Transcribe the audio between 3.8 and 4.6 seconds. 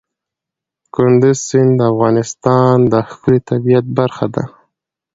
برخه ده.